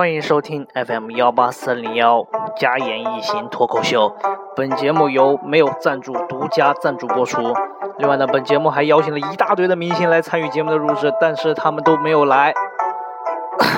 [0.00, 2.26] 欢迎收听 FM 幺八四零幺
[2.56, 4.16] 加言一行脱口秀。
[4.56, 7.52] 本节目由没有赞助独家赞助播出。
[7.98, 12.54] 另外呢，本节目还邀请了一大堆的明星来参与节目的录制，但是他们都没有来。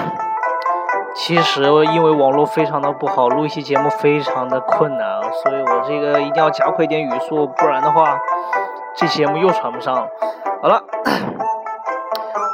[1.16, 8.16] 其实因为网络非常的不好，录一期节目非常的困难，所以我这个一定要加快点语速，不然的话，
[8.94, 10.06] 这节目又传不上。
[10.62, 10.84] 好了，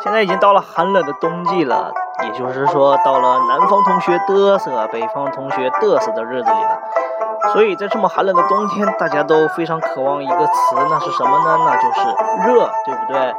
[0.03, 1.93] 现在已经到了寒冷的冬季了。
[2.25, 6.81] 也就是说，到了南方同学嘚瑟、北方同学嘚瑟的日子里了。
[7.53, 11.59] 所以在这么寒冷的冬天，大家都非常渴望一个词，那是什么呢？
[11.64, 13.35] 那就是热，对不对？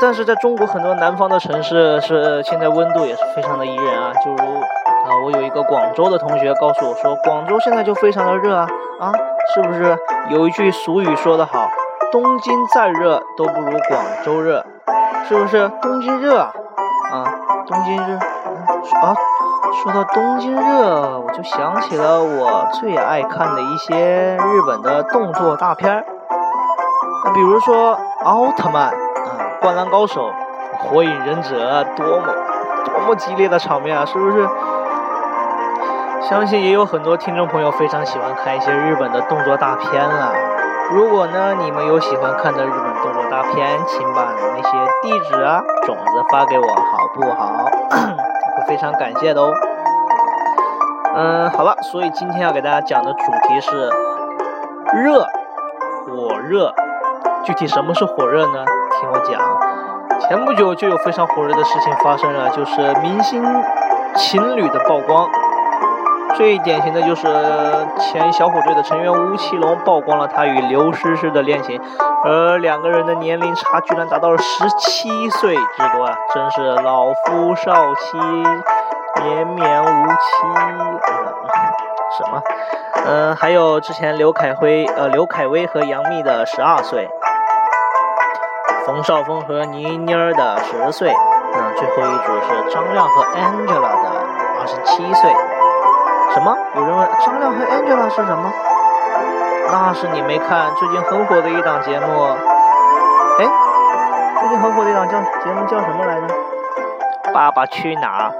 [0.00, 4.12] 但是在中国很多南方的城市，是现在温度也是非常的宜人啊。
[4.22, 8.68] 就如啊，我有一个广州的同学告诉我说，广州现在就非常的热啊
[9.00, 9.12] 啊，
[9.54, 9.96] 是不是？
[10.28, 11.68] 有一句俗语说得好，
[12.12, 14.64] 东京再热都不如广州热，
[15.28, 15.68] 是不是？
[15.80, 16.52] 东京热啊
[17.10, 17.24] 啊。
[17.72, 18.18] 东京热
[19.00, 19.16] 啊！
[19.82, 26.04] 说到东京热，我就想起了我最爱看的一些日本的动作大片儿。
[27.24, 28.92] 那比如说奥特曼啊，
[29.62, 30.30] 灌篮高手，
[30.80, 32.34] 火影忍者，多么
[32.84, 34.04] 多么激烈的场面啊！
[34.04, 34.46] 是不是？
[36.28, 40.30] 相信也有很多听众朋友非常喜欢看一些日本的动作大片了。
[40.90, 44.70] 如果呢，你们有喜欢看的日本动作大片，请把那些
[45.02, 47.68] 地址啊、种子发给我，好不好？
[47.90, 49.52] 我会非常感谢的哦。
[51.14, 53.90] 嗯，好了，所以今天要给大家讲的主题是
[54.94, 55.26] 热，
[56.06, 56.72] 火热。
[57.44, 58.64] 具体什么是火热呢？
[59.00, 59.40] 听我讲。
[60.20, 63.42] 前不久就有非常火热的事情发生了，就是明星
[64.14, 65.28] 情侣的曝光。
[66.42, 67.22] 最典型的就是
[68.00, 71.80] 前小虎队的成员吴奇隆曝光了他与刘诗诗的恋情，
[72.24, 76.18] 而两个人的年龄差居然达到了十七岁之多啊！
[76.34, 78.18] 真是老夫少妻，
[79.22, 80.16] 绵绵无期。
[82.18, 82.42] 什么？
[83.06, 87.08] 嗯，还有之前刘恺辉呃刘恺威和杨幂的十二岁，
[88.84, 91.14] 冯绍峰和倪妮儿的十岁，
[91.54, 94.10] 那，最后一组是张亮和 Angela 的
[94.58, 95.32] 二十七岁。
[96.34, 96.56] 什么？
[96.74, 98.50] 有人问张亮和 Angela 是什么？
[99.70, 102.06] 那是你没看最近很火的一档节目。
[103.38, 103.46] 哎，
[104.40, 107.32] 最近很火的一档叫节目叫什么来着？
[107.34, 108.32] 爸爸去哪儿？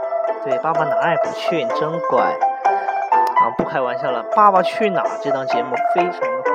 [0.42, 2.22] 对，爸爸哪儿也不去，你真乖。
[2.22, 6.50] 啊，不开玩笑了，爸爸去哪儿这档节目非常的火。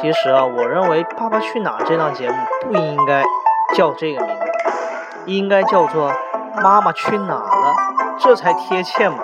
[0.00, 3.22] 其实啊，我认为爸爸去哪儿这档节目不应该
[3.74, 4.42] 叫这个名字，
[5.26, 6.10] 应该叫做
[6.62, 7.74] 妈妈去哪儿了，
[8.18, 9.18] 这才贴切嘛。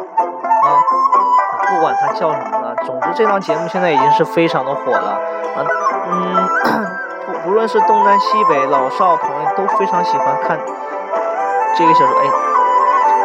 [1.76, 5.10] 不管它叫什么了，总之这档节目现在已经是非常的火了。
[5.54, 5.60] 啊，
[6.08, 6.48] 嗯，
[7.26, 10.58] 不不论是东南西北老少朋友都非常喜欢看
[11.76, 12.24] 这个小说，哎，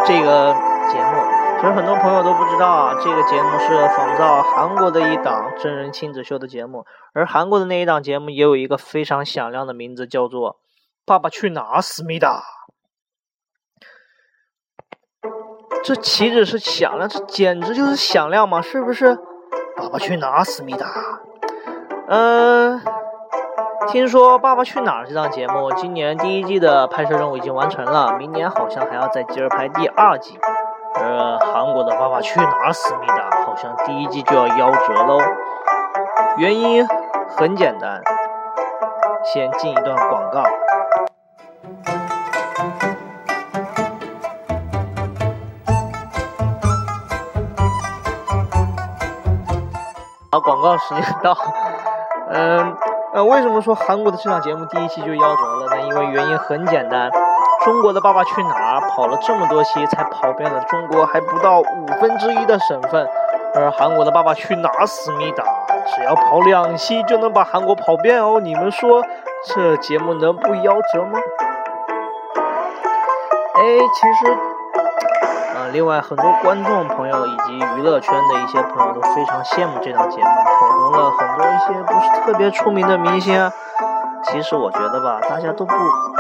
[0.06, 0.54] 这个
[0.90, 1.24] 节目，
[1.62, 10.52] 其实很多朋友都不知道啊，这个节目是仿照韩国的一档真人亲子秀的节目，而韩国的那一档节目也有一个非常响亮的名字，叫做
[11.06, 12.28] 《爸爸去哪儿思密达》。
[15.84, 19.18] 这岂止是响亮，这简直就是响亮嘛，是不是？
[19.75, 20.44] 爸爸去哪儿？
[20.44, 20.86] 思密达。
[22.08, 22.81] 嗯，
[23.88, 30.38] 听说《爸爸去哪儿》这档节目今年第一季的拍摄任务已经完成了，明年好像还要再接着拍第二季。
[30.94, 35.20] 而韩国的《爸爸去哪儿》思密达好像第一季就要夭折喽。
[36.38, 36.86] 原因
[37.36, 38.02] 很简单，
[39.24, 40.44] 先进一段广告。
[50.34, 51.36] 好，广告时间到。
[52.31, 52.78] 嗯，
[53.14, 55.81] 呃，为什么说韩国的这档节目第一期就夭折了呢？
[55.81, 57.12] 因为原因很简单，
[57.66, 63.06] 中国的《爸爸去哪儿》跑了这么多期，才跑遍了中国还不到五分之一的省份，
[63.56, 65.44] 而韩国的《爸爸去哪儿》思密达
[65.94, 68.40] 只要跑两期就能把韩国跑遍哦。
[68.40, 69.03] 你们说
[69.53, 71.20] 这节目能不夭折吗？
[73.56, 73.61] 哎，
[73.94, 74.60] 其实。
[75.72, 83.40] 另外，很多观众朋友以及娱乐圈的一些朋友都非常羡慕这档节目，捧红了很多一些不是特别出名的明星。
[83.41, 83.52] 啊。
[84.23, 85.73] 其实我觉得吧，大家都不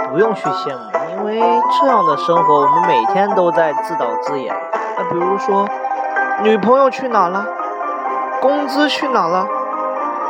[0.09, 0.81] 不用去羡慕，
[1.11, 1.39] 因为
[1.79, 4.55] 这样的生活我们每天都在自导自演。
[4.97, 5.67] 那比如说，
[6.41, 7.45] 女朋友去哪了？
[8.41, 9.45] 工资去哪了？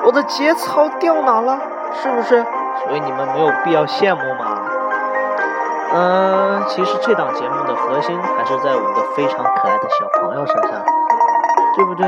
[0.03, 1.59] 我的节操掉哪了？
[1.93, 2.43] 是不是？
[2.83, 4.50] 所以你们没有必要羡慕嘛。
[5.93, 10.81] 嗯，其实这档节目的核心还是在五个非常可爱的小朋友身上，
[11.75, 12.05] 对不对？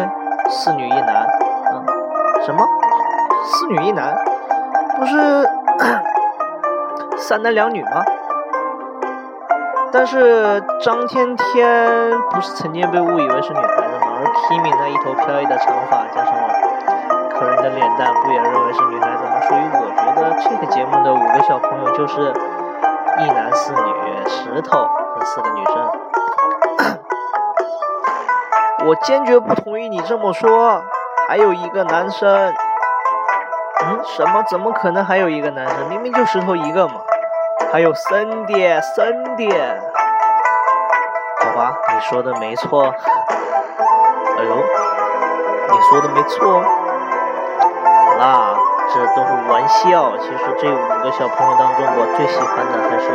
[0.50, 1.27] 四女一男，
[1.74, 1.85] 嗯，
[2.45, 2.65] 什么？
[3.44, 4.15] 四女一男？
[4.97, 5.50] 不是
[7.18, 8.03] 三男两女吗？
[9.91, 14.07] 但是张天天不是曾经被误以为是女孩子吗？
[14.15, 16.33] 而 Kimi 那一头飘逸的长发加上
[17.38, 19.41] 可人的脸蛋，不也认为是女孩子吗？
[19.47, 22.33] 所以我觉得这个节目的五个小朋友就是
[23.19, 23.94] 一男四女，
[24.27, 25.92] 石头和四个女生。
[28.86, 30.81] 我坚决不同意你这么说，
[31.27, 32.54] 还有一个男生。
[33.86, 34.44] 嗯，什么？
[34.50, 35.88] 怎么可能还有一个男生？
[35.89, 36.95] 明明就石头一个嘛。
[37.71, 39.81] 还有森爹，森爹。
[41.44, 42.94] 好吧，你说的没错。
[44.38, 44.56] 哎呦，
[45.69, 46.62] 你说的没错。
[46.62, 48.56] 好啦，
[48.91, 50.18] 这都是玩笑。
[50.18, 53.07] 其实这五个小朋友当中，我最喜欢的还是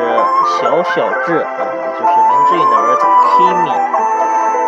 [0.61, 1.61] 小小智啊，
[1.99, 3.76] 就是林志颖的儿子 Kimi。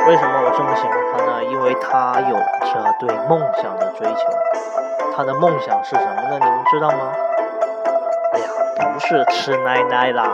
[0.08, 1.44] 为什么我这么喜欢他呢？
[1.44, 4.20] 因为他有着对梦想的追求。
[5.16, 6.38] 他的梦想是什么呢？
[6.40, 7.12] 你们知道吗？
[8.32, 8.46] 哎呀
[8.92, 10.24] 不是吃奶奶啦，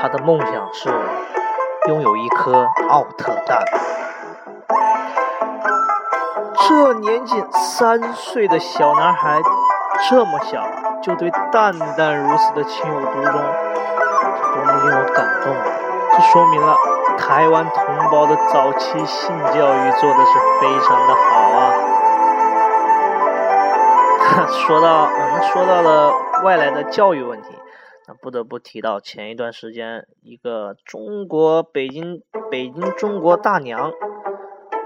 [0.00, 0.88] 他的梦想是
[1.88, 3.62] 拥有一颗奥特蛋。
[6.68, 9.40] 这年仅三岁的小男孩，
[10.08, 10.66] 这么小
[11.02, 15.64] 就对蛋蛋如此的情有独钟，这多么令我感动啊！
[16.12, 16.74] 这说明了
[17.16, 21.72] 台湾同胞的早期性教育做的是非常的好啊。
[24.66, 26.12] 说到，嗯，说到了。
[26.44, 27.48] 外来的教育问题，
[28.06, 32.20] 那不得不提到前一段时间一个中国北京
[32.50, 33.90] 北京中国大娘，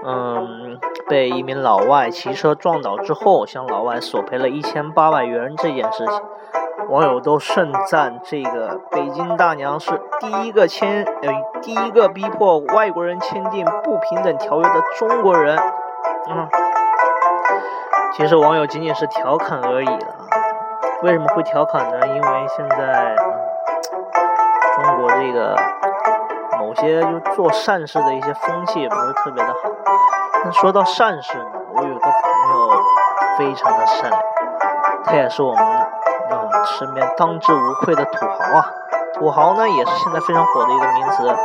[0.05, 0.79] 嗯，
[1.11, 6.21] 被一名老外骑车撞倒之后，向老外索赔了一千八百元这件事情，
[6.87, 9.91] 网友都盛赞这个北京大娘是
[10.21, 15.57] 第一个签呃第一个逼迫外国人签订不平等条约的中国人，
[16.29, 16.47] 嗯，
[18.13, 20.15] 其实网友仅仅是调侃而已了。
[21.03, 22.07] 为什么会调侃呢？
[22.07, 25.57] 因为现在，嗯，中国这个
[26.71, 29.59] 某些就做善事的一些风气也不是特别的好。
[30.45, 32.81] 那说到善事呢，我有个朋友
[33.37, 34.21] 非常的善良，
[35.03, 35.61] 他也是我们
[36.31, 38.65] 嗯身边当之无愧的土豪啊。
[39.15, 41.35] 土豪呢也是现在非常火的一个名词。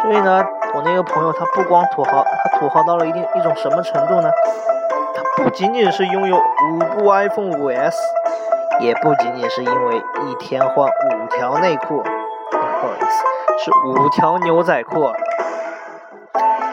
[0.00, 0.44] 所以呢，
[0.74, 4.30] 我那个朋友他不光土豪，他土豪到了一定一种什么程度呢？
[5.12, 7.96] 他不仅仅是拥有五部 iPhone 5S。
[8.78, 12.00] 也不仅仅是因为一天换五条内裤，
[12.50, 13.24] 不好意思，
[13.58, 15.12] 是五条牛仔裤。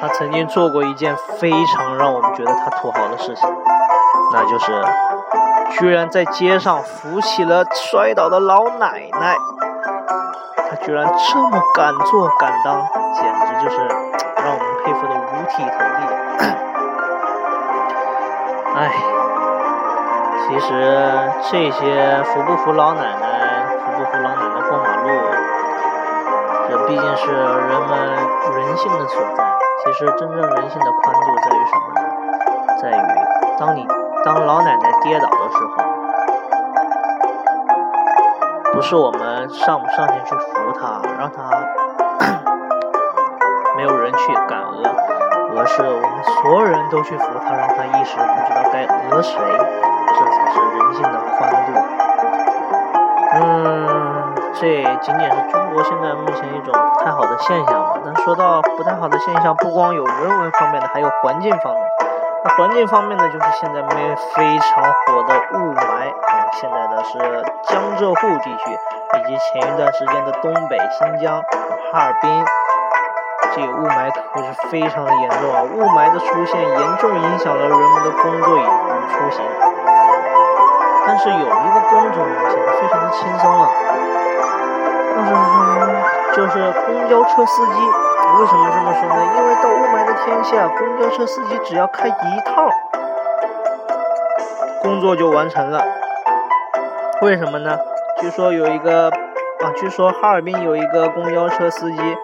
[0.02, 3.50] 他曾经做过一件非常让我们觉得他土豪的事情，
[4.32, 4.86] 那就是
[5.72, 9.36] 居然在街上扶起了摔倒的老奶奶。
[10.70, 13.78] 他居然这么敢做敢当，简直就是
[14.38, 16.02] 让我们佩服的五体投地。
[18.76, 18.80] 哎。
[20.48, 20.72] 其实
[21.52, 24.49] 这些扶不扶老奶奶，扶不扶老奶奶，
[26.90, 28.18] 毕竟是人们
[28.56, 29.46] 人性的所在。
[29.86, 32.02] 其实真正人性的宽度在于什么呢？
[32.82, 32.94] 在于
[33.60, 33.88] 当你
[34.26, 35.84] 当老奶奶跌倒的时候，
[38.74, 41.44] 不是我们上不上前去扶她，让她
[43.78, 44.90] 没有人去敢讹，
[45.56, 49.38] 而是我们所有人都去扶她，让她一时不知道该讹谁。
[50.12, 51.79] 这才是人性的宽度。
[54.60, 57.94] 这仅仅是中国现在目前一种不太好的现象嘛。
[58.04, 61.82] 但说到不太好的现象，不光有人文方面的，还有环境方面。
[62.44, 66.12] 那环境方面呢，就是现在没非常火的雾霾。
[66.12, 67.18] 嗯，现在的是
[67.64, 68.78] 江浙沪地区，
[69.18, 71.42] 以及前一段时间的东北、新疆、
[71.94, 72.46] 哈尔滨，
[73.56, 75.64] 这个雾霾可是非常的严重啊。
[75.64, 79.69] 雾霾的出现，严重影响了人们的工作与出行。
[81.22, 83.70] 但是有一个工种显得非常的轻松了，
[85.18, 85.32] 但是
[86.34, 87.74] 就是公交车司机。
[88.40, 89.16] 为什么这么说呢？
[89.36, 92.12] 因为到雾霾的天气啊，公交车司机只要开一
[92.46, 92.70] 趟，
[94.82, 95.84] 工作就完成了。
[97.22, 97.78] 为什么呢？
[98.22, 102.18] 据说有一个啊，据说哈尔滨有一个公交车司机，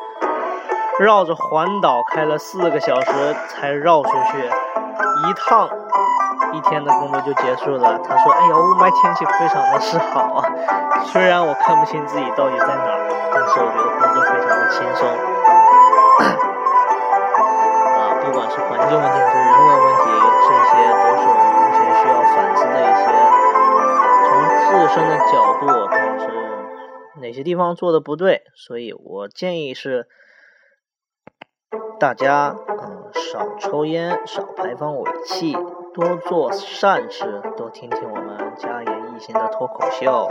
[0.99, 4.39] 绕着环岛开了四个小时才绕出去
[5.27, 5.69] 一趟。
[6.53, 7.99] 一天的工作就结束了。
[7.99, 10.47] 他说：“哎呀，雾霾天气非常的是好啊。
[11.03, 12.99] 虽然我看不清自己到底在哪儿，
[13.33, 15.05] 但是我觉得工作非常的轻松。
[17.91, 20.07] 啊，不管是环境问题还是人为问题，
[20.47, 23.05] 这些都是我们目前需要反思的一些，
[24.23, 24.31] 从
[24.63, 26.23] 自身的角度看是
[27.19, 28.43] 哪些地方做的不对。
[28.55, 30.07] 所以我建议是
[31.99, 35.57] 大家嗯少抽烟，少排放尾气。”
[35.95, 40.27] 多做善事，多听听我们家言一行的脱口秀。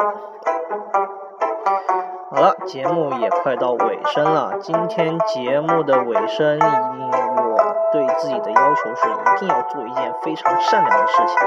[2.31, 4.59] 好了，节目也快到尾声了。
[4.61, 7.57] 今天节目的尾声，一定我
[7.93, 11.39] 对自己的要求是一定要做一件非常善良的事情，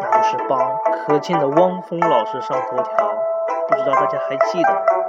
[0.00, 2.92] 那就是帮可敬的汪峰老师上头条。
[3.66, 5.01] 不知道大家还记得？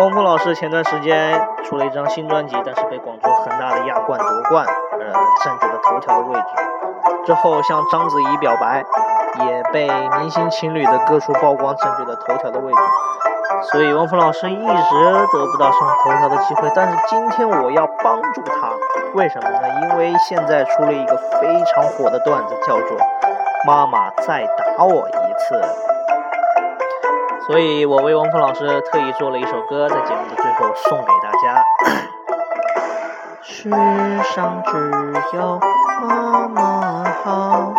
[0.00, 4.98] 汪峰老师前段时间出了一张新专辑，但是被广州恒大的亚冠夺冠，呃，
[5.44, 6.46] 占据了头条的位置。
[7.26, 8.82] 之后向章子怡表白，
[9.44, 9.86] 也被
[10.18, 12.78] 明星情侣的各处曝光占据了头条的位置。
[13.70, 15.04] 所以汪峰老师一直
[15.34, 16.72] 得不到上头条的机会。
[16.74, 18.72] 但是今天我要帮助他，
[19.12, 19.60] 为什么呢？
[19.82, 22.96] 因为现在出了一个非常火的段子，叫做
[23.68, 25.60] “妈妈再打我一次”。
[27.46, 31.64] 所以我为汪峰老师特意做了一首歌，在节目的最后送给大家。
[33.42, 33.68] 世
[34.34, 34.72] 上只
[35.36, 35.58] 有
[36.02, 37.72] 妈妈好，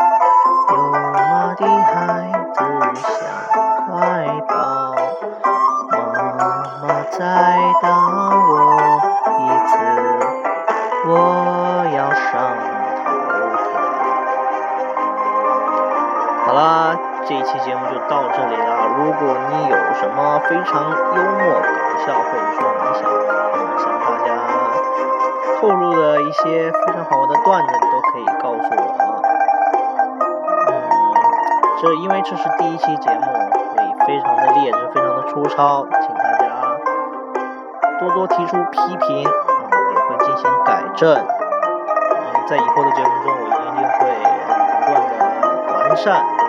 [0.70, 2.60] 有妈的孩子
[2.96, 3.10] 像
[3.88, 3.92] 块
[4.48, 4.54] 宝。
[5.92, 5.96] 妈
[6.82, 7.20] 妈再
[7.82, 7.86] 打
[8.50, 8.52] 我
[9.40, 9.74] 一次，
[11.08, 11.10] 我
[11.96, 12.30] 要上
[12.98, 13.10] 头
[13.58, 13.72] 条。
[16.46, 17.11] 好啦。
[17.28, 18.88] 这一期节目就到这里了。
[18.98, 21.68] 如果你有什么非常幽默、搞
[22.04, 23.04] 笑，或者说你想
[23.80, 24.28] 向大家
[25.60, 28.84] 透露的一些非常好玩的段子，都可以告诉我。
[30.68, 30.74] 嗯，
[31.82, 33.22] 这因为这是第一期节目，
[33.76, 36.46] 所以非常的劣质，非常的粗糙，请大家
[38.00, 39.32] 多多提出批评，啊，
[39.72, 41.16] 我也会进行改正。
[41.16, 41.24] 嗯，
[42.48, 44.00] 在以后的节目中，我一定会
[44.80, 45.12] 不断的
[45.72, 46.41] 完善。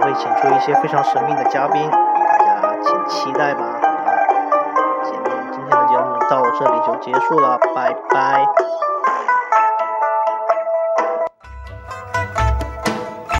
[0.00, 3.64] 还会请出一些非常神秘的嘉宾，大家请期待吧。
[3.82, 8.46] 好了，节目今天的节目到这里就结束了，拜拜。